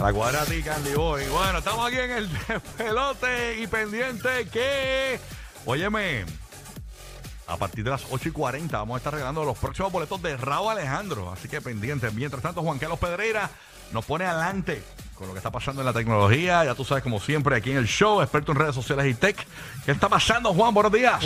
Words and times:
La 0.00 0.14
cuadrática 0.14 0.76
Andy 0.76 0.94
Boy. 0.94 1.28
Bueno, 1.28 1.58
estamos 1.58 1.86
aquí 1.86 1.98
en 1.98 2.10
el 2.10 2.28
pelote 2.78 3.60
y 3.60 3.66
pendiente 3.66 4.48
que. 4.50 5.20
Óyeme, 5.66 6.24
a 7.46 7.58
partir 7.58 7.84
de 7.84 7.90
las 7.90 8.06
8 8.10 8.30
y 8.30 8.32
40 8.32 8.78
vamos 8.78 8.94
a 8.94 8.96
estar 8.96 9.12
regalando 9.12 9.44
los 9.44 9.58
próximos 9.58 9.92
boletos 9.92 10.22
de 10.22 10.38
Raúl 10.38 10.72
Alejandro. 10.72 11.30
Así 11.30 11.48
que 11.48 11.60
pendiente. 11.60 12.10
Mientras 12.12 12.42
tanto, 12.42 12.62
Juan 12.62 12.78
Carlos 12.78 12.98
Pedreira 12.98 13.50
nos 13.92 14.06
pone 14.06 14.24
adelante 14.24 14.82
con 15.16 15.28
lo 15.28 15.34
que 15.34 15.38
está 15.38 15.50
pasando 15.50 15.82
en 15.82 15.86
la 15.86 15.92
tecnología. 15.92 16.64
Ya 16.64 16.74
tú 16.74 16.82
sabes, 16.82 17.02
como 17.02 17.20
siempre, 17.20 17.54
aquí 17.54 17.70
en 17.70 17.76
el 17.76 17.86
show, 17.86 18.22
experto 18.22 18.52
en 18.52 18.58
redes 18.58 18.74
sociales 18.74 19.04
y 19.04 19.12
tech. 19.12 19.36
¿Qué 19.84 19.92
está 19.92 20.08
pasando, 20.08 20.54
Juan? 20.54 20.72
Buenos 20.72 20.92
días. 20.92 21.22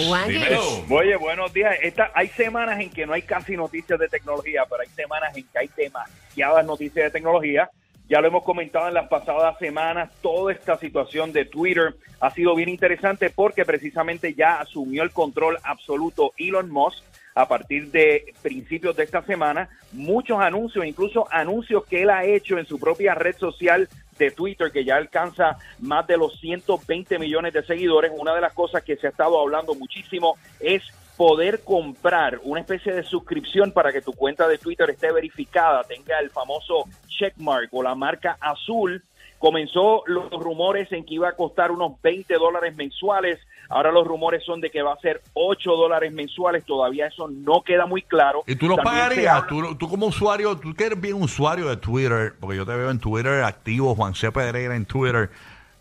Oye, 0.91 1.14
buenos 1.14 1.53
días. 1.53 1.77
Esta, 1.81 2.11
hay 2.12 2.27
semanas 2.27 2.81
en 2.81 2.91
que 2.91 3.06
no 3.06 3.12
hay 3.12 3.22
casi 3.22 3.56
noticias 3.56 4.00
de 4.00 4.09
tecnología, 4.09 4.64
pero 4.69 4.83
hay 4.83 4.88
semanas 4.97 5.36
en 5.36 5.44
que 5.44 5.59
hay 5.61 5.70
demasiadas 5.77 6.66
noticias 6.66 7.05
de 7.05 7.11
tecnología. 7.12 7.70
Ya 8.08 8.20
lo 8.20 8.28
hemos 8.28 8.44
comentado 8.44 8.88
en 8.88 8.94
las 8.94 9.08
pasadas 9.08 9.58
semanas, 9.58 10.10
toda 10.20 10.52
esta 10.52 10.77
situación 10.77 11.33
de 11.33 11.47
Twitter 11.47 11.94
ha 12.20 12.30
sido 12.30 12.55
bien 12.55 12.69
interesante 12.69 13.30
porque 13.30 13.64
precisamente 13.64 14.34
ya 14.34 14.60
asumió 14.60 15.02
el 15.02 15.10
control 15.10 15.56
absoluto 15.62 16.32
Elon 16.36 16.70
Musk 16.70 17.02
a 17.34 17.48
partir 17.48 17.91
de 17.91 18.34
principios 18.42 18.94
de 18.97 19.05
esta 19.05 19.22
semana. 19.22 19.69
Muchos 19.92 20.38
anuncios, 20.38 20.84
incluso 20.84 21.27
anuncios 21.30 21.84
que 21.86 22.02
él 22.02 22.10
ha 22.10 22.25
hecho 22.25 22.58
en 22.58 22.66
su 22.66 22.78
propia 22.78 23.14
red 23.14 23.36
social 23.36 23.88
de 24.19 24.30
Twitter, 24.30 24.70
que 24.70 24.84
ya 24.84 24.97
alcanza 24.97 25.56
más 25.80 26.06
de 26.06 26.16
los 26.16 26.38
120 26.41 27.19
millones 27.19 27.52
de 27.52 27.64
seguidores. 27.64 28.12
Una 28.14 28.34
de 28.34 28.42
las 28.42 28.52
cosas 28.52 28.84
que 28.84 28.97
se 28.97 29.06
ha 29.06 29.10
estado 29.10 29.41
hablando 29.41 29.75
muchísimo 29.75 30.36
es 30.60 30.82
poder 31.17 31.62
comprar 31.65 32.41
una 32.43 32.61
especie 32.61 32.93
de 32.93 33.03
suscripción 33.05 33.73
para 33.73 33.93
que 33.93 34.01
tu 34.03 34.12
cuenta 34.12 34.48
de 34.48 34.59
Twitter 34.59 34.91
esté 34.91 35.12
verificada, 35.12 35.83
tenga 35.84 36.19
el 36.19 36.31
famoso 36.31 36.84
checkmark 37.09 37.69
o 37.73 37.83
la 37.83 37.95
marca 37.95 38.37
azul. 38.41 39.03
Comenzó 39.39 40.03
los 40.06 40.31
rumores 40.31 40.91
en 40.93 41.05
que 41.05 41.15
iba 41.15 41.29
a 41.29 41.33
costar 41.37 41.71
unos 41.71 42.01
20 42.03 42.33
dólares 42.34 42.75
mensuales. 42.77 43.39
Ahora 43.69 43.93
los 43.93 44.06
rumores 44.06 44.43
son 44.45 44.61
de 44.61 44.71
que 44.71 44.83
va 44.83 44.95
a 44.95 44.98
ser 44.98 45.21
8 45.34 45.71
dólares 45.77 46.12
mensuales. 46.12 46.65
Todavía 46.65 47.09
eso 47.09 47.28
no 47.28 47.62
queda 47.62 47.84
muy 47.87 48.03
claro. 48.03 48.43
¿Y 48.47 48.56
tú 48.56 48.69
lo 48.69 48.77
También 48.77 48.94
pagarías? 48.94 49.34
habla- 49.34 49.47
¿Tú, 49.49 49.75
tú 49.77 49.88
como 49.88 50.06
usuario, 50.06 50.56
tú 50.56 50.72
que 50.75 50.84
eres 50.87 51.00
bien 51.00 51.22
usuario 51.22 51.69
de 51.69 51.77
Twitter, 51.77 52.34
porque 52.41 52.56
yo 52.56 52.65
te 52.65 52.75
veo 52.75 52.91
en 52.91 52.99
Twitter 52.99 53.43
activo, 53.44 53.94
Juan 53.94 54.15
C. 54.15 54.33
Pedreira 54.33 54.75
en 54.77 54.87
Twitter. 54.87 55.31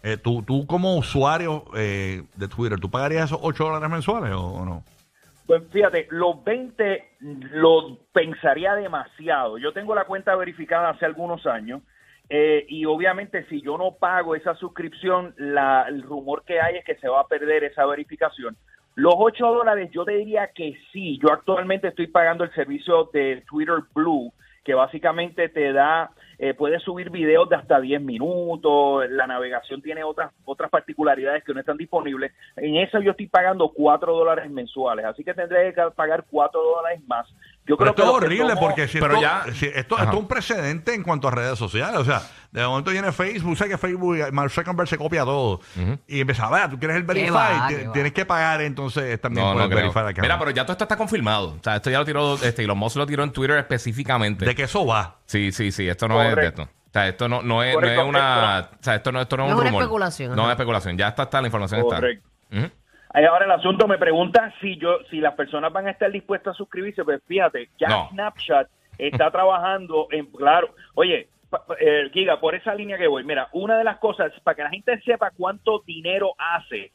eh, 0.03 0.17
tú, 0.17 0.43
tú 0.43 0.67
como 0.67 0.97
usuario 0.97 1.63
eh, 1.75 2.23
de 2.35 2.47
Twitter, 2.49 2.77
¿tú 2.79 2.89
pagarías 2.89 3.25
esos 3.25 3.39
8 3.41 3.63
dólares 3.63 3.89
mensuales 3.89 4.33
o 4.33 4.65
no? 4.65 4.83
Pues 5.45 5.63
fíjate, 5.71 6.07
los 6.09 6.43
20 6.43 7.05
lo 7.51 7.97
pensaría 8.13 8.75
demasiado. 8.75 9.57
Yo 9.57 9.73
tengo 9.73 9.93
la 9.93 10.05
cuenta 10.05 10.35
verificada 10.35 10.89
hace 10.89 11.05
algunos 11.05 11.45
años 11.45 11.81
eh, 12.29 12.65
y 12.69 12.85
obviamente 12.85 13.45
si 13.47 13.61
yo 13.61 13.77
no 13.77 13.95
pago 13.95 14.35
esa 14.35 14.55
suscripción, 14.55 15.33
la, 15.37 15.85
el 15.87 16.01
rumor 16.03 16.43
que 16.45 16.61
hay 16.61 16.77
es 16.77 16.85
que 16.85 16.95
se 16.95 17.09
va 17.09 17.21
a 17.21 17.27
perder 17.27 17.65
esa 17.65 17.85
verificación. 17.85 18.55
Los 18.95 19.15
8 19.17 19.45
dólares 19.45 19.89
yo 19.91 20.05
diría 20.05 20.51
que 20.53 20.77
sí. 20.91 21.19
Yo 21.21 21.31
actualmente 21.31 21.89
estoy 21.89 22.07
pagando 22.07 22.43
el 22.43 22.53
servicio 22.53 23.09
de 23.11 23.43
Twitter 23.49 23.79
Blue, 23.93 24.31
que 24.63 24.73
básicamente 24.73 25.49
te 25.49 25.73
da, 25.73 26.11
eh, 26.39 26.53
puedes 26.53 26.81
subir 26.83 27.09
videos 27.09 27.49
de 27.49 27.55
hasta 27.55 27.79
10 27.79 28.01
minutos, 28.01 29.09
la 29.09 29.27
navegación 29.27 29.81
tiene 29.81 30.03
otras 30.03 30.31
otras 30.45 30.69
particularidades 30.69 31.43
que 31.43 31.53
no 31.53 31.59
están 31.59 31.77
disponibles. 31.77 32.33
En 32.55 32.77
eso 32.77 32.99
yo 33.01 33.11
estoy 33.11 33.27
pagando 33.27 33.69
4 33.69 34.13
dólares 34.13 34.49
mensuales, 34.49 35.05
así 35.05 35.23
que 35.23 35.33
tendré 35.33 35.73
que 35.73 35.81
pagar 35.95 36.25
4 36.29 36.61
dólares 36.61 37.01
más. 37.07 37.27
Yo 37.65 37.77
Pero 37.77 37.93
creo 37.93 37.95
que 37.95 38.01
esto 38.01 38.03
es 38.03 38.19
que 38.19 38.25
horrible 38.25 38.55
porque 38.59 38.87
si 38.89 38.99
Pero 38.99 39.13
esto, 39.13 39.21
ya- 39.21 39.45
si 39.53 39.65
esto, 39.67 39.97
es 39.97 40.13
un 40.13 40.27
precedente 40.27 40.93
en 40.93 41.01
cuanto 41.01 41.29
a 41.29 41.31
redes 41.31 41.57
sociales. 41.57 41.97
O 41.97 42.03
sea, 42.03 42.21
de 42.51 42.65
momento 42.67 42.91
viene 42.91 43.11
Facebook, 43.13 43.55
sé 43.57 43.69
que 43.69 43.77
Facebook, 43.77 44.17
Mark 44.33 44.51
Zuckerberg 44.51 44.87
se 44.89 44.97
copia 44.97 45.23
todo. 45.23 45.61
Y 46.07 46.19
empieza 46.19 46.47
a 46.47 46.51
ver, 46.51 46.69
tú 46.71 46.77
quieres 46.77 46.97
el 46.97 47.03
Verify, 47.03 47.31
va, 47.31 47.69
va. 47.69 47.91
tienes 47.93 48.11
que 48.11 48.25
pagar, 48.25 48.61
entonces 48.61 49.19
también 49.21 49.45
No, 49.45 49.53
no 49.55 49.69
puedes 49.69 49.89
account. 49.95 50.19
Mira, 50.19 50.37
pero 50.37 50.51
ya 50.51 50.63
todo 50.65 50.73
esto 50.73 50.83
está 50.83 50.97
confirmado. 50.97 51.51
O 51.57 51.59
sea, 51.63 51.77
esto 51.77 51.89
ya 51.89 51.99
lo 51.99 52.05
tiró, 52.05 52.33
este, 52.35 52.63
Elon 52.63 52.77
Musk 52.77 52.97
lo 52.97 53.05
tiró 53.05 53.23
en 53.23 53.31
Twitter 53.31 53.57
específicamente. 53.57 54.45
De 54.45 54.55
que 54.55 54.63
eso 54.63 54.85
va. 54.85 55.19
Sí, 55.25 55.51
sí, 55.53 55.71
sí, 55.71 55.87
esto 55.87 56.07
no 56.09 56.21
es 56.21 56.35
de 56.35 56.47
esto. 56.47 56.63
O 56.63 56.67
sea, 56.93 57.07
esto 57.07 57.27
no, 57.29 57.41
no, 57.41 57.63
es, 57.63 57.75
no 57.75 58.05
una... 58.07 58.69
O 58.71 58.83
sea, 58.83 58.95
esto 58.95 59.11
no, 59.11 59.21
esto 59.21 59.35
no 59.37 59.45
es 59.45 59.49
No 59.49 59.55
un 59.55 59.59
es 59.59 59.61
una 59.61 59.69
rumor. 59.71 59.81
especulación, 59.83 60.35
No 60.35 60.43
es 60.45 60.49
especulación. 60.51 60.97
Ya 60.97 61.07
está, 61.07 61.23
está 61.23 61.41
la 61.41 61.47
información 61.47 61.81
Correcto. 61.81 62.27
está. 62.51 62.57
Ujú. 62.59 62.65
Ahí 62.65 62.71
Ahora 63.13 63.45
el 63.45 63.51
asunto 63.51 63.87
me 63.87 63.99
pregunta 63.99 64.53
si 64.59 64.77
yo, 64.77 64.99
si 65.09 65.19
las 65.19 65.35
personas 65.35 65.71
van 65.71 65.87
a 65.87 65.91
estar 65.91 66.11
dispuestas 66.11 66.55
a 66.55 66.57
suscribirse, 66.57 67.03
pues 67.03 67.21
fíjate, 67.27 67.69
ya 67.79 67.87
No. 67.87 68.09
Snapchat 68.09 68.67
está 68.97 69.29
trabajando 69.31 70.07
en, 70.11 70.25
claro, 70.27 70.73
oye, 70.95 71.27
eh, 71.79 72.09
Giga, 72.11 72.39
por 72.39 72.55
esa 72.55 72.73
línea 72.73 72.97
que 72.97 73.07
voy, 73.07 73.23
mira, 73.23 73.49
una 73.51 73.77
de 73.77 73.83
las 73.83 73.97
cosas, 73.97 74.31
para 74.43 74.55
que 74.55 74.63
la 74.63 74.69
gente 74.71 74.99
sepa 75.01 75.31
cuánto 75.37 75.83
dinero 75.85 76.33
hace 76.37 76.91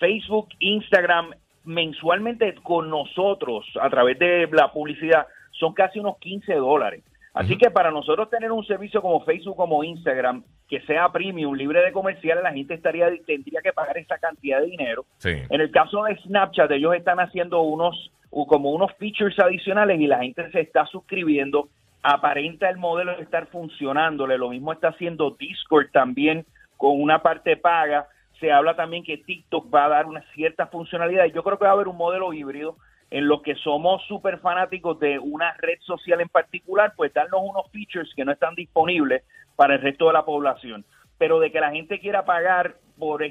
Facebook, 0.00 0.48
Instagram, 0.58 1.30
mensualmente 1.64 2.54
con 2.62 2.90
nosotros, 2.90 3.66
a 3.80 3.88
través 3.90 4.18
de 4.18 4.48
la 4.50 4.72
publicidad, 4.72 5.26
son 5.52 5.74
casi 5.74 6.00
unos 6.00 6.18
15 6.18 6.54
dólares. 6.54 7.04
Así 7.32 7.56
que 7.56 7.70
para 7.70 7.90
nosotros 7.90 8.28
tener 8.28 8.50
un 8.50 8.64
servicio 8.64 9.00
como 9.00 9.24
Facebook, 9.24 9.56
como 9.56 9.84
Instagram, 9.84 10.42
que 10.68 10.80
sea 10.82 11.10
premium, 11.10 11.54
libre 11.54 11.80
de 11.82 11.92
comerciales, 11.92 12.42
la 12.42 12.52
gente 12.52 12.74
estaría 12.74 13.08
tendría 13.24 13.60
que 13.62 13.72
pagar 13.72 13.98
esa 13.98 14.18
cantidad 14.18 14.60
de 14.60 14.66
dinero. 14.66 15.04
Sí. 15.18 15.30
En 15.48 15.60
el 15.60 15.70
caso 15.70 16.04
de 16.04 16.16
Snapchat, 16.22 16.70
ellos 16.72 16.94
están 16.94 17.20
haciendo 17.20 17.62
unos 17.62 18.10
como 18.30 18.70
unos 18.70 18.92
features 18.94 19.38
adicionales 19.38 20.00
y 20.00 20.06
la 20.06 20.20
gente 20.20 20.50
se 20.50 20.60
está 20.60 20.86
suscribiendo. 20.86 21.68
Aparenta 22.02 22.68
el 22.68 22.78
modelo 22.78 23.16
de 23.16 23.22
estar 23.22 23.46
funcionándole. 23.46 24.38
Lo 24.38 24.50
mismo 24.50 24.72
está 24.72 24.88
haciendo 24.88 25.36
Discord 25.38 25.90
también 25.92 26.46
con 26.76 27.00
una 27.00 27.22
parte 27.22 27.56
paga. 27.56 28.06
Se 28.38 28.50
habla 28.50 28.74
también 28.74 29.04
que 29.04 29.18
TikTok 29.18 29.72
va 29.72 29.84
a 29.84 29.88
dar 29.88 30.06
una 30.06 30.22
cierta 30.32 30.66
funcionalidad. 30.68 31.26
Yo 31.26 31.42
creo 31.42 31.58
que 31.58 31.64
va 31.64 31.70
a 31.70 31.74
haber 31.74 31.88
un 31.88 31.96
modelo 31.96 32.32
híbrido 32.32 32.76
en 33.10 33.26
los 33.26 33.42
que 33.42 33.56
somos 33.56 34.02
súper 34.06 34.38
fanáticos 34.38 34.98
de 35.00 35.18
una 35.18 35.52
red 35.58 35.78
social 35.80 36.20
en 36.20 36.28
particular, 36.28 36.92
pues 36.96 37.12
darnos 37.12 37.40
unos 37.42 37.70
features 37.72 38.12
que 38.14 38.24
no 38.24 38.32
están 38.32 38.54
disponibles 38.54 39.24
para 39.56 39.74
el 39.74 39.82
resto 39.82 40.06
de 40.06 40.12
la 40.12 40.24
población. 40.24 40.84
Pero 41.18 41.40
de 41.40 41.50
que 41.50 41.60
la 41.60 41.72
gente 41.72 41.98
quiera 41.98 42.24
pagar 42.24 42.76
por, 42.98 43.22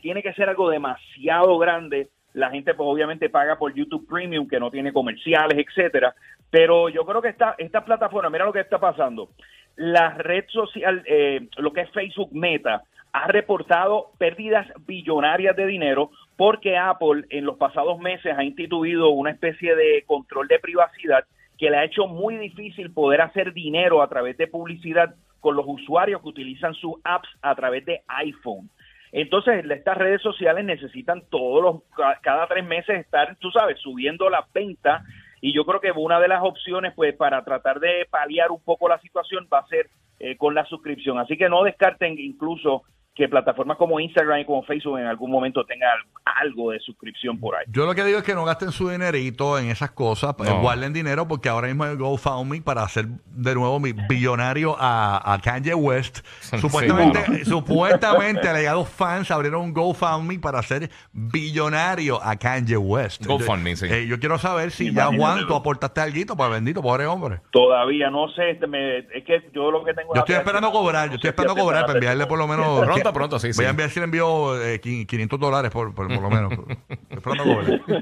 tiene 0.00 0.22
que 0.22 0.32
ser 0.34 0.48
algo 0.48 0.70
demasiado 0.70 1.58
grande. 1.58 2.08
La 2.34 2.50
gente 2.50 2.74
pues 2.74 2.88
obviamente 2.88 3.28
paga 3.28 3.58
por 3.58 3.74
YouTube 3.74 4.06
Premium, 4.08 4.46
que 4.46 4.60
no 4.60 4.70
tiene 4.70 4.92
comerciales, 4.92 5.58
etcétera. 5.58 6.14
Pero 6.50 6.88
yo 6.88 7.04
creo 7.04 7.20
que 7.20 7.28
esta, 7.28 7.56
esta 7.58 7.84
plataforma, 7.84 8.30
mira 8.30 8.44
lo 8.44 8.52
que 8.52 8.60
está 8.60 8.78
pasando. 8.78 9.30
La 9.74 10.10
red 10.10 10.44
social, 10.48 11.02
eh, 11.06 11.48
lo 11.56 11.72
que 11.72 11.82
es 11.82 11.90
Facebook 11.90 12.30
Meta, 12.32 12.82
ha 13.12 13.26
reportado 13.28 14.12
pérdidas 14.18 14.66
billonarias 14.86 15.56
de 15.56 15.66
dinero 15.66 16.10
porque 16.36 16.76
Apple 16.76 17.24
en 17.30 17.44
los 17.44 17.56
pasados 17.56 17.98
meses 17.98 18.34
ha 18.36 18.44
instituido 18.44 19.10
una 19.10 19.30
especie 19.30 19.74
de 19.74 20.04
control 20.06 20.48
de 20.48 20.58
privacidad 20.58 21.24
que 21.58 21.70
le 21.70 21.78
ha 21.78 21.84
hecho 21.84 22.06
muy 22.06 22.36
difícil 22.36 22.92
poder 22.92 23.22
hacer 23.22 23.52
dinero 23.54 24.02
a 24.02 24.08
través 24.08 24.36
de 24.36 24.46
publicidad 24.46 25.14
con 25.40 25.56
los 25.56 25.64
usuarios 25.66 26.20
que 26.22 26.28
utilizan 26.28 26.74
sus 26.74 26.94
apps 27.04 27.28
a 27.40 27.54
través 27.54 27.84
de 27.86 28.02
iPhone. 28.08 28.68
Entonces, 29.12 29.64
estas 29.70 29.96
redes 29.96 30.20
sociales 30.20 30.64
necesitan 30.64 31.22
todos 31.30 31.62
los, 31.62 31.82
ca- 31.96 32.18
cada 32.22 32.46
tres 32.48 32.64
meses 32.66 32.98
estar, 33.00 33.36
tú 33.36 33.50
sabes, 33.50 33.78
subiendo 33.80 34.28
las 34.28 34.52
ventas. 34.52 35.02
Y 35.40 35.54
yo 35.54 35.64
creo 35.64 35.80
que 35.80 35.92
una 35.92 36.18
de 36.20 36.28
las 36.28 36.42
opciones, 36.42 36.92
pues, 36.94 37.14
para 37.14 37.42
tratar 37.44 37.78
de 37.80 38.06
paliar 38.10 38.50
un 38.50 38.62
poco 38.62 38.88
la 38.88 38.98
situación 39.00 39.46
va 39.50 39.60
a 39.60 39.66
ser 39.68 39.86
eh, 40.18 40.36
con 40.36 40.54
la 40.54 40.64
suscripción. 40.66 41.18
Así 41.18 41.38
que 41.38 41.48
no 41.48 41.62
descarten 41.62 42.18
incluso 42.18 42.82
que 43.16 43.28
plataformas 43.28 43.78
como 43.78 43.98
Instagram 43.98 44.40
y 44.40 44.44
como 44.44 44.62
Facebook 44.64 44.98
en 44.98 45.06
algún 45.06 45.30
momento 45.30 45.64
tengan 45.64 45.88
algo 46.24 46.70
de 46.72 46.80
suscripción 46.80 47.40
por 47.40 47.56
ahí. 47.56 47.64
Yo 47.68 47.86
lo 47.86 47.94
que 47.94 48.04
digo 48.04 48.18
es 48.18 48.24
que 48.24 48.34
no 48.34 48.44
gasten 48.44 48.72
su 48.72 48.90
dinerito 48.90 49.58
en 49.58 49.70
esas 49.70 49.90
cosas, 49.92 50.34
pues, 50.36 50.50
No. 50.50 50.60
guarden 50.60 50.92
dinero 50.92 51.26
porque 51.26 51.48
ahora 51.48 51.66
mismo 51.68 51.84
hay 51.84 51.96
GoFundMe 51.96 52.60
para 52.60 52.82
hacer 52.82 53.06
de 53.24 53.54
nuevo 53.54 53.80
mi 53.80 53.92
billonario 53.92 54.76
a, 54.78 55.32
a 55.32 55.40
Kanye 55.40 55.72
West. 55.74 56.18
Supuestamente, 56.40 57.44
supuestamente 57.46 58.48
alegados 58.48 58.88
fans 58.88 59.30
abrieron 59.30 59.62
un 59.62 59.72
GoFundMe 59.72 60.38
para 60.38 60.58
hacer 60.58 60.90
billonario 61.12 62.22
a 62.22 62.36
Kanye 62.36 62.76
West. 62.76 63.24
GoFundMe, 63.26 63.76
sí. 63.76 63.86
Eh, 63.88 64.06
yo 64.06 64.18
quiero 64.20 64.38
saber 64.38 64.70
si 64.72 64.86
ya 64.92 65.04
Imagínate 65.08 65.16
Juan 65.18 65.46
tú. 65.48 65.54
aportaste 65.54 66.00
algo 66.00 66.36
para 66.36 66.50
bendito, 66.50 66.82
pobre 66.82 67.06
hombre. 67.06 67.40
Todavía 67.50 68.10
no 68.10 68.28
sé, 68.30 68.50
este, 68.50 68.66
me- 68.66 68.98
es 68.98 69.24
que 69.24 69.42
yo 69.54 69.70
lo 69.70 69.84
que 69.84 69.94
tengo... 69.94 70.14
Yo 70.14 70.20
estoy 70.20 70.34
esperando 70.36 70.70
cobrar, 70.70 71.08
yo 71.08 71.14
estoy 71.16 71.28
esperando 71.28 71.54
cobrar 71.56 71.82
para 71.86 71.94
enviarle 71.94 72.26
por 72.26 72.38
lo 72.38 72.46
menos. 72.46 72.86
Pronto, 73.12 73.18
pronto, 73.18 73.38
sí, 73.38 73.52
sí. 73.52 73.58
Voy 73.58 73.66
a 73.66 73.70
enviar 73.70 73.90
si 73.90 74.00
le 74.00 74.04
envío 74.04 74.60
eh, 74.62 74.80
qui- 74.80 75.06
500 75.06 75.38
dólares 75.40 75.70
por, 75.70 75.94
por, 75.94 76.08
por 76.08 76.22
lo 76.22 76.30
menos. 76.30 76.52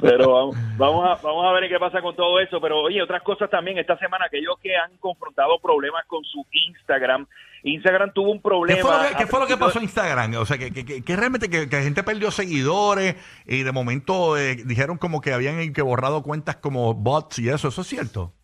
Pero 0.00 0.32
vamos, 0.32 0.56
vamos 0.76 1.04
a, 1.04 1.14
vamos 1.22 1.46
a 1.46 1.52
ver 1.52 1.68
qué 1.68 1.78
pasa 1.78 2.00
con 2.02 2.14
todo 2.14 2.38
eso. 2.40 2.60
Pero 2.60 2.80
oye, 2.82 3.02
otras 3.02 3.22
cosas 3.22 3.50
también 3.50 3.78
esta 3.78 3.98
semana, 3.98 4.26
aquellos 4.26 4.56
que 4.62 4.76
han 4.76 4.96
confrontado 4.98 5.58
problemas 5.60 6.04
con 6.06 6.22
su 6.24 6.44
Instagram. 6.52 7.26
Instagram 7.64 8.12
tuvo 8.12 8.30
un 8.30 8.40
problema. 8.40 8.78
¿Qué 8.78 8.84
fue 8.86 8.96
lo 8.96 9.02
que, 9.08 9.16
qué 9.16 9.26
fue 9.26 9.40
lo 9.40 9.46
que 9.46 9.52
a 9.54 9.56
principio- 9.56 9.66
pasó 9.66 9.78
en 9.78 9.84
Instagram? 9.84 10.34
O 10.36 10.46
sea, 10.46 10.58
que, 10.58 10.70
que, 10.72 10.84
que- 10.84 11.02
que 11.02 11.16
realmente 11.16 11.50
que, 11.50 11.68
que 11.68 11.76
la 11.76 11.82
gente 11.82 12.02
perdió 12.04 12.30
seguidores 12.30 13.16
y 13.46 13.62
de 13.64 13.72
momento 13.72 14.36
eh, 14.38 14.56
dijeron 14.64 14.96
como 14.98 15.20
que 15.20 15.32
habían 15.32 15.72
que 15.72 15.82
borrado 15.82 16.22
cuentas 16.22 16.56
como 16.56 16.94
bots 16.94 17.38
y 17.40 17.48
eso. 17.48 17.68
¿Eso 17.68 17.80
es 17.80 17.86
cierto? 17.86 18.34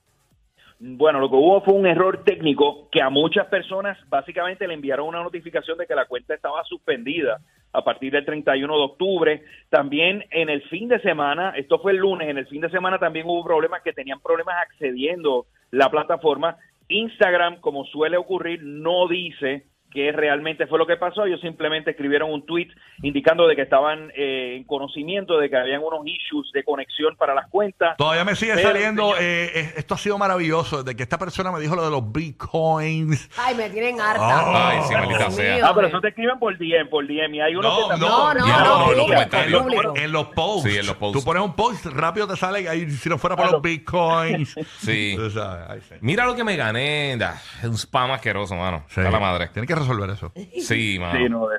Bueno, 0.79 1.21
lo 1.21 1.31
que 1.31 1.37
hubo 1.37 1.61
fue 1.63 1.75
un 1.75 1.87
error 1.87 2.25
técnico 2.25 2.89
que 2.91 3.01
a 3.01 3.09
muchas 3.09 3.47
personas 3.47 3.97
básicamente 4.09 4.67
le 4.67 4.75
enviaron 4.75 5.09
una 5.09 5.23
notificación 5.23 5.79
de 5.79 5.87
que 5.87 5.95
la 5.95 6.07
cuenta 6.07 6.35
estaba 6.35 6.65
suspendida 6.65 7.41
a 7.73 7.83
partir 7.83 8.13
del 8.13 8.25
31 8.25 8.77
de 8.77 8.83
octubre. 8.83 9.45
También 9.71 10.25
en 10.31 10.49
el 10.49 10.63
fin 10.69 10.89
de 10.89 11.01
semana, 11.01 11.55
esto 11.57 11.79
fue 11.79 11.93
el 11.93 11.99
lunes, 11.99 12.29
en 12.29 12.39
el 12.39 12.47
fin 12.47 12.61
de 12.61 12.71
semana 12.71 12.99
también 12.99 13.27
hubo 13.27 13.45
problemas 13.45 13.83
que 13.83 13.93
tenían 13.93 14.21
problemas 14.21 14.57
accediendo 14.63 15.47
la 15.71 15.91
plataforma. 15.91 16.57
Instagram, 16.89 17.61
como 17.61 17.85
suele 17.85 18.17
ocurrir, 18.17 18.63
no 18.63 19.09
dice 19.09 19.65
que 19.95 20.13
realmente 20.13 20.67
fue 20.67 20.79
lo 20.79 20.87
que 20.87 20.97
pasó. 20.97 21.25
Ellos 21.25 21.41
simplemente 21.41 21.93
escribieron 21.93 22.31
un 22.33 22.45
tweet 22.45 22.69
indicando 23.03 23.47
de 23.47 23.57
que 23.57 23.63
estaban 23.63 24.11
eh, 24.17 24.57
en 24.57 24.65
conocimiento 24.65 25.39
de 25.39 25.49
que 25.49 25.57
habían 25.57 25.81
unos 25.83 26.01
issues 26.07 26.51
de 26.53 26.65
conexión 26.65 27.17
para 27.17 27.33
las 27.35 27.49
cuentas. 27.49 27.97
Todavía 27.97 28.25
me 28.25 28.35
sigue 28.35 28.55
Pero, 28.57 28.69
saliendo. 28.69 29.13
señor- 29.15 29.23
eh, 29.23 29.51
eh, 29.55 29.73
esto 29.77 29.95
ha 29.95 29.99
sido 29.99 30.19
maravilloso. 30.19 30.83
De 30.83 30.95
que 30.97 31.03
esta 31.05 31.17
persona 31.19 31.53
me 31.53 31.61
dijo 31.61 31.77
lo 31.77 31.85
de 31.85 31.91
los 31.91 32.13
bitcoins. 32.13 33.31
Ay, 33.39 33.55
me 33.55 33.71
tienen 33.71 34.01
harta. 34.01 34.45
Oh. 34.51 34.53
Ay, 34.57 34.79
sí, 34.87 34.95
maldita 34.95 35.31
sea. 35.31 35.55
mío, 35.57 35.65
Ah, 35.69 35.73
pero 35.75 35.87
eso 35.89 36.01
te 36.01 36.09
escriben 36.09 36.39
por 36.39 36.59
DM, 36.59 36.89
por 36.91 37.07
DM. 37.07 37.35
Y 37.37 37.41
hay 37.41 37.55
uno 37.57 37.69
No, 37.69 37.77
que 37.77 37.89
también- 37.91 38.11
No, 38.11 38.35
no, 38.35 38.47
Ya, 38.47 38.59
no, 38.59 38.65
no, 38.65 38.75
en 38.75 38.79
los 38.79 38.85
público, 38.89 39.07
comentarios. 39.07 39.63
público. 39.63 39.93
En 39.97 40.13
los 40.13 40.27
posts. 40.29 40.71
Sí, 40.71 40.77
en 40.79 40.87
los 40.87 40.97
posts. 40.97 41.19
Tú 41.21 41.25
pones 41.25 41.43
un 41.43 41.55
post, 41.55 41.87
rápido 41.87 42.27
te 42.27 42.37
sale 42.37 42.69
ahí 42.69 42.91
si 42.91 43.09
no 43.09 43.19
fuera 43.19 43.37
por 43.37 43.45
los 43.47 43.53
no. 43.55 43.61
bitcoins. 43.61 44.55
Sí. 44.79 45.17
Ay. 45.69 45.81
Mira 46.01 46.27
lo 46.27 46.35
que 46.35 46.45
me 46.45 46.57
gané. 46.57 47.17
Da, 47.19 47.35
Es 47.59 47.65
un 47.65 47.75
spam 47.79 48.11
asqueroso, 48.13 48.55
mano. 48.55 48.85
Sí. 48.89 49.01
A 49.01 49.11
la 49.11 49.21
madre. 49.21 49.49
Tienen 49.49 49.67
que 49.67 49.75
resolver 49.85 50.11
eso. 50.11 50.33
Sí, 50.61 50.99
mano. 50.99 51.19
Sí, 51.19 51.29
no, 51.29 51.49
de- 51.49 51.59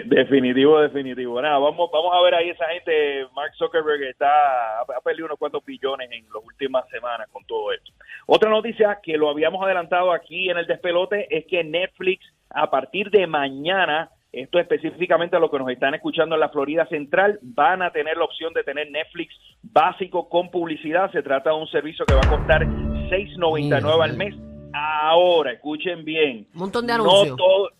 de- 0.00 0.16
definitivo, 0.16 0.80
definitivo. 0.80 1.40
Nada, 1.42 1.58
vamos, 1.58 1.90
vamos 1.92 2.12
a 2.14 2.22
ver 2.22 2.34
ahí 2.34 2.50
esa 2.50 2.66
gente. 2.66 3.26
Mark 3.34 3.52
Zuckerberg 3.56 4.02
está 4.04 4.80
ha, 4.80 5.00
perdido 5.04 5.26
unos 5.26 5.38
cuantos 5.38 5.64
billones 5.64 6.10
en 6.10 6.24
las 6.24 6.42
últimas 6.44 6.88
semanas 6.88 7.28
con 7.32 7.44
todo 7.46 7.72
esto. 7.72 7.92
Otra 8.26 8.50
noticia 8.50 8.98
que 9.02 9.16
lo 9.16 9.28
habíamos 9.28 9.62
adelantado 9.64 10.12
aquí 10.12 10.48
en 10.50 10.58
el 10.58 10.66
despelote 10.66 11.26
es 11.36 11.44
que 11.46 11.62
Netflix 11.64 12.24
a 12.50 12.70
partir 12.70 13.10
de 13.10 13.26
mañana, 13.26 14.10
esto 14.32 14.58
específicamente 14.58 15.36
a 15.36 15.40
los 15.40 15.50
que 15.50 15.58
nos 15.58 15.68
están 15.70 15.94
escuchando 15.94 16.34
en 16.36 16.40
la 16.40 16.48
Florida 16.50 16.86
Central, 16.86 17.38
van 17.42 17.82
a 17.82 17.90
tener 17.90 18.16
la 18.16 18.24
opción 18.24 18.52
de 18.54 18.62
tener 18.62 18.90
Netflix 18.90 19.34
básico 19.62 20.28
con 20.28 20.50
publicidad. 20.50 21.10
Se 21.12 21.22
trata 21.22 21.50
de 21.50 21.56
un 21.56 21.66
servicio 21.68 22.04
que 22.06 22.14
va 22.14 22.20
a 22.24 22.28
costar 22.30 22.64
6.99 22.66 24.02
al 24.02 24.16
mes. 24.16 24.34
Ahora, 24.76 25.52
escuchen 25.52 26.04
bien. 26.04 26.46
Un 26.52 26.58
montón 26.60 26.86
de 26.86 26.96
No 26.98 27.04
anuncios. 27.04 27.36
todo- 27.36 27.70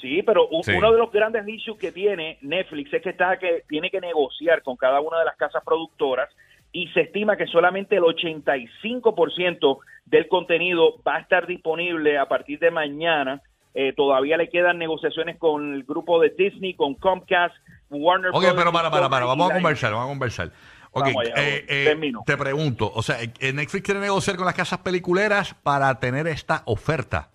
Sí, 0.00 0.22
pero 0.22 0.48
Sí. 0.62 0.72
uno 0.72 0.92
de 0.92 0.98
los 0.98 1.10
grandes 1.10 1.46
issues 1.48 1.76
que 1.76 1.90
tiene 1.90 2.38
Netflix 2.42 2.92
es 2.94 3.02
que 3.02 3.10
está 3.10 3.36
que 3.38 3.64
tiene 3.68 3.90
que 3.90 4.00
negociar 4.00 4.62
con 4.62 4.76
cada 4.76 5.00
una 5.00 5.18
de 5.18 5.24
las 5.24 5.36
casas 5.36 5.62
productoras 5.64 6.28
y 6.72 6.86
se 6.88 7.00
estima 7.02 7.36
que 7.36 7.46
solamente 7.48 7.96
el 7.96 8.04
85% 8.04 9.80
del 10.06 10.28
contenido 10.28 10.94
va 11.06 11.16
a 11.16 11.20
estar 11.20 11.46
disponible 11.46 12.16
a 12.18 12.26
partir 12.28 12.58
de 12.60 12.70
mañana. 12.70 13.42
Eh, 13.74 13.92
todavía 13.92 14.36
le 14.36 14.48
quedan 14.48 14.78
negociaciones 14.78 15.36
con 15.38 15.74
el 15.74 15.82
grupo 15.84 16.20
de 16.20 16.30
Disney, 16.30 16.74
con 16.74 16.94
Comcast, 16.94 17.54
Warner 17.90 18.30
Ok, 18.30 18.36
Brothers, 18.36 18.54
pero 18.56 18.72
para, 18.72 18.90
para, 18.90 19.08
para, 19.08 19.26
vamos 19.26 19.50
a 19.50 19.54
conversar, 19.54 19.92
vamos 19.92 20.06
a 20.06 20.10
conversar. 20.10 20.50
Ok, 20.92 21.04
Vamos 21.04 21.24
allá, 21.24 21.34
eh, 21.36 21.64
eh, 21.68 21.84
termino. 21.86 22.22
te 22.26 22.36
pregunto, 22.36 22.90
o 22.92 23.02
sea, 23.02 23.16
eh, 23.22 23.52
Netflix 23.52 23.84
quiere 23.84 24.00
negociar 24.00 24.36
con 24.36 24.46
las 24.46 24.56
casas 24.56 24.80
peliculeras 24.80 25.54
para 25.54 26.00
tener 26.00 26.26
esta 26.26 26.62
oferta. 26.66 27.30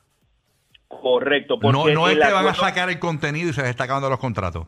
Correcto. 0.89 1.55
No, 1.55 1.61
porque 1.61 1.93
no 1.93 2.07
es 2.09 2.17
que 2.17 2.33
van 2.33 2.47
a 2.47 2.53
sacar 2.53 2.89
el 2.89 2.99
contenido 2.99 3.49
y 3.49 3.53
se 3.53 3.61
les 3.61 3.69
está 3.69 3.85
acabando 3.85 4.09
los 4.09 4.19
contratos. 4.19 4.67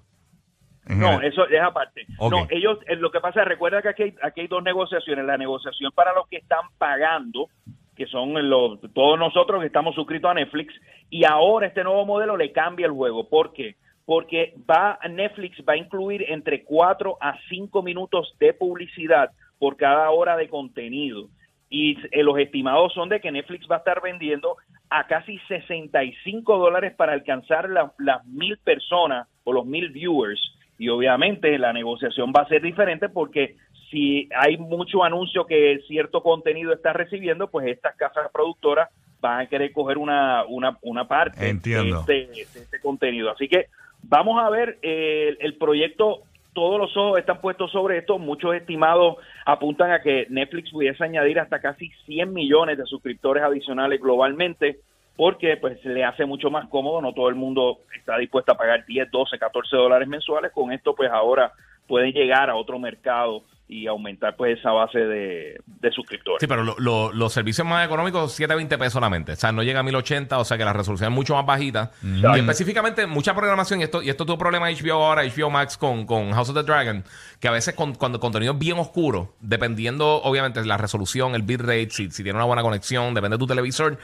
No, 0.88 1.22
eso 1.22 1.46
es 1.50 1.62
aparte. 1.62 2.06
No, 2.20 2.48
ellos, 2.50 2.80
lo 2.98 3.12
que 3.12 3.20
pasa, 3.20 3.44
recuerda 3.44 3.82
que 3.82 3.90
aquí 3.90 4.04
hay, 4.04 4.16
aquí 4.24 4.42
hay 4.42 4.48
dos 4.48 4.64
negociaciones. 4.64 5.26
La 5.26 5.38
negociación 5.38 5.92
para 5.94 6.14
los 6.14 6.28
que 6.30 6.38
están 6.38 6.66
pagando, 6.78 7.50
que 7.94 8.06
son 8.08 8.50
los, 8.50 8.80
todos 8.94 9.20
nosotros 9.20 9.60
que 9.60 9.68
estamos 9.68 9.96
suscritos 9.96 10.32
a 10.32 10.36
Netflix, 10.36 10.74
y 11.10 11.26
ahora 11.26 11.68
este 11.68 11.84
nuevo 11.84 12.06
modelo 12.06 12.38
le 12.38 12.54
cambia 12.54 12.86
el 12.86 12.94
juego. 12.94 13.28
¿Por 13.28 13.52
qué? 13.52 13.76
Porque 13.76 13.87
va, 14.10 14.98
Netflix 15.10 15.58
va 15.68 15.74
a 15.74 15.78
incluir 15.78 16.26
entre 16.30 16.64
4 16.64 17.18
a 17.20 17.38
5 17.50 17.84
minutos 17.84 18.34
de 18.40 18.54
publicidad 18.54 19.32
por 19.60 19.76
cada 19.76 20.10
hora 20.12 20.38
de 20.38 20.48
contenido. 20.48 21.28
Y 21.70 21.98
eh, 22.12 22.24
los 22.24 22.38
estimados 22.40 22.94
son 22.94 23.10
de 23.10 23.20
que 23.20 23.32
Netflix 23.32 23.68
va 23.70 23.76
a 23.76 23.80
estar 23.80 24.02
vendiendo 24.02 24.56
a 24.90 25.06
casi 25.08 25.38
65 25.50 26.58
dólares 26.58 26.94
para 26.96 27.12
alcanzar 27.14 27.70
la- 27.70 27.92
las 28.00 28.26
mil 28.26 28.58
personas 28.60 29.28
o 29.44 29.52
los 29.52 29.66
mil 29.66 29.90
viewers. 29.90 30.40
Y 30.80 30.90
obviamente 30.90 31.58
la 31.58 31.74
negociación 31.74 32.32
va 32.36 32.44
a 32.44 32.48
ser 32.48 32.62
diferente 32.62 33.10
porque 33.10 33.56
si 33.90 34.30
hay 34.38 34.58
mucho 34.58 35.04
anuncio 35.04 35.46
que 35.46 35.80
cierto 35.88 36.22
contenido 36.22 36.72
está 36.72 36.94
recibiendo, 36.94 37.50
pues 37.50 37.68
estas 37.68 37.96
casas 37.96 38.30
productoras 38.32 38.90
van 39.20 39.42
a 39.42 39.46
querer 39.48 39.72
coger 39.74 39.98
una, 39.98 40.46
una, 40.46 40.78
una 40.82 41.08
parte 41.08 41.50
Entiendo. 41.50 42.04
de 42.04 42.22
este, 42.22 42.34
de 42.60 42.64
este 42.66 42.80
contenido. 42.80 43.32
Así 43.32 43.48
que 43.50 43.66
vamos 44.08 44.42
a 44.42 44.50
ver 44.50 44.80
eh, 44.82 45.30
el, 45.30 45.38
el 45.40 45.58
proyecto. 45.58 46.24
Todos 46.54 46.80
los 46.80 46.98
ojos 46.98 47.20
están 47.20 47.40
puestos 47.40 47.72
sobre 47.72 48.00
esto. 48.00 48.18
Muchos 48.18 48.56
estimados 48.56 49.18
apuntan 49.46 49.92
a 49.92 50.02
que 50.02 50.26
Netflix 50.30 50.72
pudiese 50.72 51.04
añadir 51.04 51.40
hasta 51.40 51.60
casi 51.60 51.90
100 52.06 52.34
millones 52.34 52.78
de 52.78 52.86
suscriptores 52.86 53.44
adicionales 53.44 54.02
globalmente, 54.02 54.80
porque 55.16 55.58
pues 55.58 55.84
le 55.86 56.04
hace 56.04 56.26
mucho 56.26 56.50
más 56.50 56.68
cómodo. 56.70 57.02
No 57.02 57.14
todo 57.14 57.30
el 57.30 57.36
mundo 57.36 57.80
está 57.96 58.18
dispuesto 58.18 58.54
a 58.54 58.58
pagar 58.58 58.86
10, 58.86 59.12
12, 59.12 59.38
14 59.38 59.76
dólares 59.76 60.08
mensuales. 60.08 60.52
Con 60.52 60.72
esto, 60.72 60.96
pues 60.96 61.12
ahora 61.12 61.52
pueden 61.88 62.12
llegar 62.12 62.50
a 62.50 62.56
otro 62.56 62.80
mercado 62.80 63.44
y 63.70 63.86
aumentar 63.88 64.36
pues 64.38 64.58
esa 64.60 64.72
base 64.72 64.98
de, 65.00 65.60
de 65.66 65.92
suscriptores. 65.92 66.38
Sí, 66.40 66.48
pero 66.48 66.64
lo- 66.64 66.76
lo- 66.80 67.12
los 67.12 67.34
servicios 67.34 67.68
más 67.68 67.86
económicos, 67.86 68.32
720 68.32 68.78
pesos 68.78 68.94
solamente. 68.94 69.34
O 69.34 69.36
sea, 69.36 69.52
no 69.52 69.62
llega 69.62 69.82
a 69.82 69.84
1080, 69.84 70.38
o 70.40 70.46
sea 70.46 70.58
que 70.58 70.64
la 70.64 70.72
resolución 70.74 71.12
es 71.12 71.16
mucho 71.16 71.36
más 71.36 71.46
bajita. 71.46 71.92
Y 72.02 72.40
específicamente, 72.40 73.06
mucha 73.08 73.36
programación, 73.36 73.82
y 73.82 73.84
esto, 73.84 74.02
y 74.02 74.10
esto 74.10 74.26
tuvo 74.26 74.38
problema 74.38 74.70
HBO 74.70 75.04
ahora, 75.06 75.24
HBO 75.24 75.50
Max 75.50 75.78
con, 75.78 76.06
con 76.06 76.32
House 76.32 76.50
of 76.50 76.56
the 76.56 76.64
Dragon, 76.64 77.04
que 77.42 77.48
a 77.50 77.52
veces 77.52 77.76
con, 77.76 77.94
cuando 77.96 78.20
contenido 78.22 78.54
es 78.54 78.60
bien 78.60 78.80
oscuro, 78.80 79.36
dependiendo, 79.42 80.22
obviamente, 80.24 80.62
de 80.62 80.66
la 80.66 80.78
resolución, 80.78 81.36
el 81.36 81.42
bitrate, 81.42 81.90
si, 81.90 82.10
si 82.12 82.24
tiene 82.24 82.38
una 82.38 82.46
buena 82.46 82.62
conexión, 82.62 83.14
depende 83.14 83.36
de 83.36 83.40
tu 83.40 83.48
televisor. 83.48 83.98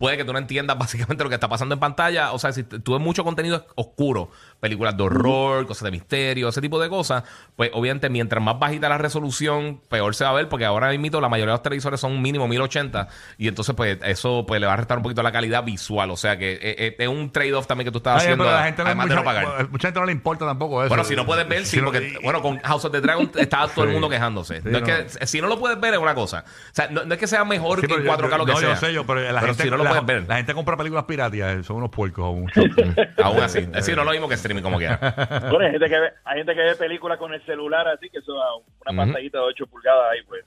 Puede 0.00 0.16
que 0.16 0.24
tú 0.24 0.32
no 0.32 0.38
entiendas 0.38 0.76
básicamente 0.78 1.22
lo 1.22 1.28
que 1.28 1.34
está 1.34 1.48
pasando 1.48 1.74
en 1.74 1.78
pantalla. 1.78 2.32
O 2.32 2.38
sea, 2.38 2.52
si 2.52 2.64
tú 2.64 2.94
ves 2.94 3.00
mucho 3.02 3.22
contenido 3.22 3.66
oscuro, 3.76 4.30
películas 4.58 4.96
de 4.96 5.02
horror, 5.02 5.66
cosas 5.66 5.84
de 5.84 5.90
misterio, 5.90 6.48
ese 6.48 6.62
tipo 6.62 6.80
de 6.80 6.88
cosas, 6.88 7.22
pues 7.54 7.70
obviamente 7.74 8.08
mientras 8.08 8.42
más 8.42 8.58
bajita 8.58 8.88
la 8.88 8.96
resolución, 8.96 9.80
peor 9.90 10.14
se 10.14 10.24
va 10.24 10.30
a 10.30 10.32
ver, 10.32 10.48
porque 10.48 10.64
ahora 10.64 10.88
mismo 10.96 11.20
la 11.20 11.28
mayoría 11.28 11.52
de 11.52 11.56
los 11.58 11.62
televisores 11.62 12.00
son 12.00 12.20
mínimo 12.22 12.48
1080 12.48 13.08
y 13.36 13.46
entonces 13.48 13.74
pues 13.76 13.98
eso 14.04 14.44
pues 14.46 14.58
le 14.60 14.66
va 14.66 14.72
a 14.72 14.76
restar 14.76 14.96
un 14.96 15.02
poquito 15.02 15.22
la 15.22 15.32
calidad 15.32 15.62
visual. 15.64 16.10
O 16.10 16.16
sea 16.16 16.38
que 16.38 16.52
eh, 16.54 16.58
eh, 16.62 16.96
es 16.98 17.08
un 17.08 17.30
trade-off 17.30 17.66
también 17.66 17.84
que 17.86 17.92
tú 17.92 17.98
estás 17.98 18.14
Ay, 18.14 18.20
haciendo, 18.22 18.44
pero 18.44 18.56
la 18.56 18.64
gente 18.64 18.82
no, 18.82 18.86
además 18.88 19.08
de 19.10 19.14
no 19.16 19.24
pagar. 19.24 19.68
mucha 19.70 19.88
gente 19.88 20.00
no 20.00 20.06
le 20.06 20.12
importa 20.12 20.46
tampoco 20.46 20.80
eso. 20.82 20.88
Bueno, 20.88 21.04
si 21.04 21.14
no 21.14 21.26
puedes 21.26 21.46
ver, 21.46 21.64
sí, 21.66 21.72
Si 21.72 21.76
no- 21.78 21.84
porque, 21.84 22.16
bueno, 22.22 22.40
con 22.40 22.58
House 22.60 22.86
of 22.86 22.92
the 22.92 23.02
Dragon 23.02 23.30
está 23.36 23.68
todo 23.74 23.84
el 23.84 23.90
Sí. 23.90 23.92
mundo 23.92 24.08
quejándose. 24.08 24.62
Sí, 24.62 24.68
no 24.70 24.78
es 24.78 24.82
no. 24.82 24.86
que, 25.18 25.26
si 25.26 25.40
no 25.42 25.46
lo 25.48 25.58
puedes 25.58 25.78
ver, 25.78 25.92
es 25.94 26.00
una 26.00 26.14
cosa. 26.14 26.44
O 26.46 26.74
sea, 26.74 26.88
no, 26.88 27.04
no 27.04 27.12
es 27.12 27.20
que 27.20 27.26
sea 27.26 27.44
mejor 27.44 27.80
que 27.80 27.86
en 27.86 27.90
pero 27.92 28.04
yo- 28.04 28.10
4K 28.16 28.38
lo 28.38 28.46
que 28.46 28.52
no, 28.52 28.58
sea. 28.58 28.68
yo 28.70 28.76
sé 28.76 28.92
yo, 28.94 29.04
pero 29.06 29.20
la 29.32 29.40
gente, 29.42 29.62
si 29.64 29.70
no 29.70 29.76
lo 29.76 29.89
puedes 29.90 30.06
ver. 30.06 30.28
La 30.28 30.36
gente 30.36 30.54
compra 30.54 30.76
películas 30.76 31.04
piratas, 31.04 31.66
son 31.66 31.76
unos 31.76 31.90
puercos 31.90 32.24
aún. 32.24 32.50
Aún 33.22 33.40
así. 33.40 33.58
Es 33.58 33.72
decir, 33.72 33.94
no 33.96 34.02
es 34.02 34.06
lo 34.06 34.12
mismo 34.12 34.28
que 34.28 34.34
streaming 34.34 34.62
como 34.62 34.78
quiera. 34.78 34.98
Bueno, 35.50 35.66
hay 35.66 35.72
gente 35.72 35.88
que 35.88 35.98
ve, 35.98 36.12
hay 36.24 36.38
gente 36.38 36.54
que 36.54 36.60
ve 36.60 36.76
películas 36.76 37.18
con 37.18 37.32
el 37.34 37.44
celular 37.44 37.86
así 37.88 38.08
que 38.08 38.18
eso 38.18 38.40
a 38.42 38.56
una 38.56 39.02
pantallita 39.04 39.38
de 39.38 39.44
8 39.44 39.66
pulgadas 39.66 40.12
ahí 40.12 40.22
pues 40.26 40.44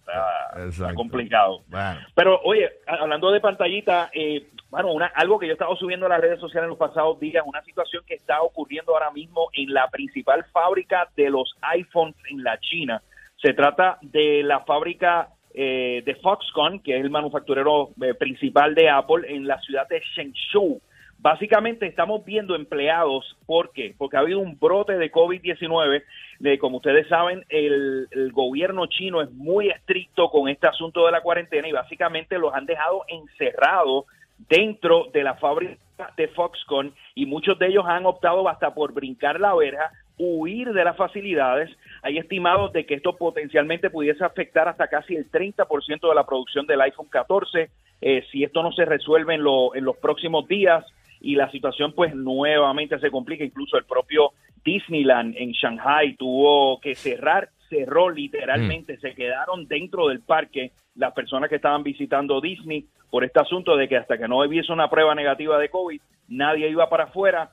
está, 0.70 0.94
complicado. 0.94 1.62
Bueno. 1.68 2.00
Pero 2.16 2.40
oye, 2.44 2.70
hablando 2.88 3.32
de 3.32 3.40
pantallita, 3.40 4.10
eh, 4.14 4.48
bueno, 4.70 4.92
una, 4.92 5.08
algo 5.08 5.38
que 5.38 5.46
yo 5.46 5.52
he 5.52 5.54
estado 5.54 5.76
subiendo 5.76 6.06
a 6.06 6.10
las 6.10 6.22
redes 6.22 6.40
sociales 6.40 6.66
en 6.66 6.70
los 6.70 6.80
pasados 6.80 7.20
días, 7.20 7.44
una 7.46 7.62
situación 7.64 8.04
que 8.08 8.16
está 8.16 8.42
ocurriendo 8.42 8.94
ahora 8.94 9.12
mismo 9.12 9.50
en 9.54 9.74
la 9.74 9.88
principal 9.90 10.46
fábrica 10.52 11.10
de 11.16 11.30
los 11.30 11.56
iPhones 11.62 12.16
en 12.30 12.44
la 12.44 12.58
China. 12.60 13.02
Se 13.42 13.54
trata 13.54 13.98
de 14.02 14.42
la 14.44 14.62
fábrica 14.62 15.30
eh, 15.54 16.02
de 16.06 16.16
Foxconn, 16.16 16.80
que 16.80 16.98
es 16.98 17.04
el 17.04 17.10
manufacturero 17.10 17.92
eh, 18.02 18.14
principal 18.14 18.76
de 18.76 18.90
Apple 18.90 19.26
en 19.28 19.48
la 19.48 19.60
ciudad 19.62 19.88
de 19.88 20.02
Shenzhou. 20.16 20.82
Básicamente 21.20 21.86
estamos 21.86 22.26
viendo 22.26 22.54
empleados, 22.54 23.38
¿por 23.46 23.72
qué? 23.72 23.96
Porque 23.98 24.18
ha 24.18 24.20
habido 24.20 24.40
un 24.40 24.60
brote 24.60 24.98
de 24.98 25.10
COVID-19. 25.10 26.04
De, 26.40 26.60
como 26.60 26.78
ustedes 26.78 27.08
saben, 27.08 27.46
el, 27.48 28.08
el 28.12 28.32
gobierno 28.34 28.88
chino 28.88 29.22
es 29.22 29.32
muy 29.32 29.70
estricto 29.70 30.30
con 30.30 30.50
este 30.50 30.68
asunto 30.68 31.06
de 31.06 31.14
la 31.14 31.22
cuarentena 31.22 31.68
y 31.68 31.72
básicamente 31.72 32.38
los 32.38 32.54
han 32.54 32.66
dejado 32.66 33.06
encerrados 33.08 34.06
dentro 34.50 35.06
de 35.14 35.24
la 35.24 35.36
fábrica 35.36 35.78
de 36.18 36.28
Foxconn 36.30 36.94
y 37.16 37.26
muchos 37.26 37.58
de 37.60 37.68
ellos 37.68 37.86
han 37.88 38.06
optado 38.06 38.48
hasta 38.50 38.74
por 38.74 38.94
brincar 38.94 39.40
la 39.40 39.54
verja, 39.54 39.92
huir 40.18 40.74
de 40.74 40.84
las 40.84 40.96
facilidades. 40.96 41.70
Hay 42.02 42.18
estimados 42.18 42.72
de 42.74 42.86
que 42.86 42.94
esto 42.96 43.16
potencialmente 43.18 43.90
pudiese 43.90 44.24
afectar 44.24 44.68
hasta 44.68 44.88
casi 44.88 45.16
el 45.16 45.30
30% 45.32 46.08
de 46.10 46.16
la 46.16 46.26
producción 46.26 46.66
del 46.68 46.82
iPhone 46.82 47.08
14 47.10 47.70
eh, 48.02 48.24
si 48.32 48.44
esto 48.44 48.62
no 48.64 48.72
se 48.74 48.86
resuelve 48.86 49.34
en, 49.36 49.44
lo- 49.44 49.74
en 49.76 49.86
los 49.86 49.98
próximos 49.98 50.48
días 50.48 50.86
y 51.22 51.36
la 51.36 51.50
situación 51.52 51.94
pues 51.94 52.14
nuevamente 52.14 53.00
se 53.00 53.10
complica. 53.10 53.44
Incluso 53.46 53.78
el 53.78 53.86
propio 53.86 54.32
Disneyland 54.64 55.36
en 55.38 55.52
Shanghai 55.52 56.16
tuvo 56.16 56.80
que 56.80 56.96
cerrar, 56.96 57.50
cerró 57.70 58.10
literalmente, 58.10 58.98
se 58.98 59.14
quedaron 59.16 59.68
dentro 59.68 60.08
del 60.10 60.20
parque 60.22 60.72
las 60.96 61.14
personas 61.14 61.50
que 61.50 61.56
estaban 61.56 61.82
visitando 61.84 62.40
Disney 62.42 62.86
por 63.10 63.24
este 63.24 63.40
asunto 63.40 63.76
de 63.76 63.88
que 63.88 63.98
hasta 63.98 64.18
que 64.18 64.28
no 64.28 64.40
hubiese 64.40 64.72
una 64.72 64.90
prueba 64.90 65.16
negativa 65.16 65.58
de 65.58 65.70
COVID, 65.70 66.00
nadie 66.28 66.70
iba 66.70 66.90
para 66.90 67.06
afuera. 67.06 67.50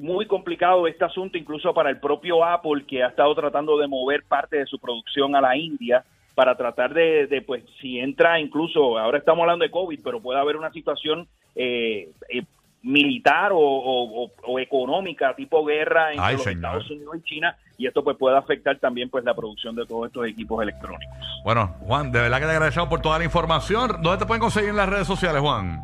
Muy 0.00 0.26
complicado 0.26 0.86
este 0.86 1.04
asunto 1.04 1.36
incluso 1.38 1.72
para 1.74 1.90
el 1.90 1.98
propio 1.98 2.44
Apple 2.44 2.84
que 2.86 3.02
ha 3.02 3.08
estado 3.08 3.34
tratando 3.34 3.76
de 3.78 3.86
mover 3.86 4.24
parte 4.26 4.56
de 4.58 4.66
su 4.66 4.78
producción 4.78 5.36
a 5.36 5.40
la 5.40 5.56
India 5.56 6.04
para 6.34 6.56
tratar 6.56 6.94
de, 6.94 7.26
de, 7.26 7.42
pues, 7.42 7.64
si 7.80 7.98
entra 7.98 8.40
incluso, 8.40 8.98
ahora 8.98 9.18
estamos 9.18 9.42
hablando 9.42 9.64
de 9.64 9.70
COVID, 9.70 10.00
pero 10.02 10.20
puede 10.20 10.40
haber 10.40 10.56
una 10.56 10.70
situación 10.72 11.28
eh, 11.54 12.08
eh, 12.30 12.42
militar 12.82 13.52
o, 13.52 13.58
o- 13.58 14.58
económica, 14.58 15.34
tipo 15.34 15.64
guerra 15.66 16.12
entre 16.12 16.24
Ay, 16.24 16.34
los 16.36 16.44
señor. 16.44 16.56
Estados 16.80 16.90
Unidos 16.90 17.16
y 17.18 17.22
China, 17.22 17.56
y 17.76 17.86
esto 17.86 18.02
pues 18.02 18.16
puede 18.16 18.38
afectar 18.38 18.78
también 18.78 19.10
pues 19.10 19.22
la 19.24 19.34
producción 19.34 19.74
de 19.76 19.84
todos 19.84 20.06
estos 20.06 20.26
equipos 20.26 20.62
electrónicos. 20.62 21.14
Bueno, 21.44 21.74
Juan, 21.80 22.10
de 22.10 22.20
verdad 22.20 22.38
que 22.38 22.46
te 22.46 22.52
agradecemos 22.52 22.88
por 22.88 23.02
toda 23.02 23.18
la 23.18 23.24
información. 23.24 24.00
¿Dónde 24.00 24.18
te 24.18 24.26
pueden 24.26 24.40
conseguir 24.40 24.70
en 24.70 24.76
las 24.76 24.88
redes 24.88 25.06
sociales, 25.06 25.42
Juan? 25.42 25.82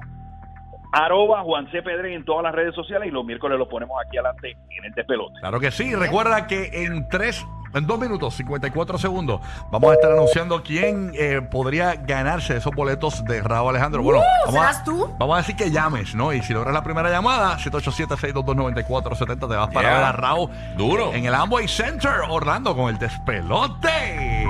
Arroba 0.92 1.42
Juan 1.42 1.70
C. 1.70 1.82
Pedre 1.82 2.14
en 2.14 2.24
todas 2.24 2.42
las 2.42 2.54
redes 2.54 2.74
sociales 2.74 3.08
y 3.08 3.10
los 3.10 3.24
miércoles 3.24 3.58
lo 3.58 3.68
ponemos 3.68 3.96
aquí 4.06 4.16
adelante 4.18 4.56
en 4.78 4.84
el 4.84 4.92
despelote. 4.92 5.34
Claro 5.40 5.60
que 5.60 5.70
sí. 5.70 5.94
Recuerda 5.94 6.46
que 6.46 6.70
en 6.84 7.08
tres, 7.08 7.44
en 7.74 7.86
dos 7.86 7.98
minutos, 7.98 8.34
54 8.34 8.96
segundos, 8.96 9.40
vamos 9.70 9.90
a 9.90 9.94
estar 9.94 10.12
anunciando 10.12 10.62
quién 10.62 11.12
eh, 11.18 11.42
podría 11.50 11.94
ganarse 11.96 12.56
esos 12.56 12.74
boletos 12.74 13.24
de 13.24 13.42
Raúl 13.42 13.70
Alejandro. 13.70 14.02
Bueno, 14.02 14.20
vamos 14.46 14.60
a, 14.60 14.60
¿serás 14.72 14.84
tú? 14.84 15.14
vamos 15.18 15.34
a 15.34 15.38
decir 15.38 15.56
que 15.56 15.70
llames, 15.70 16.14
¿no? 16.14 16.32
Y 16.32 16.40
si 16.42 16.54
logras 16.54 16.72
la 16.72 16.82
primera 16.82 17.10
llamada, 17.10 17.58
787-622-9470, 17.58 19.38
te 19.40 19.46
vas 19.56 19.68
para 19.68 19.88
Yeah. 19.88 19.96
ver 19.98 20.04
a 20.06 20.12
Raúl 20.12 20.50
Duro. 20.76 21.12
en 21.12 21.26
el 21.26 21.34
Amway 21.34 21.68
Center, 21.68 22.12
Orlando, 22.28 22.74
con 22.74 22.88
el 22.88 22.98
despelote. 22.98 24.46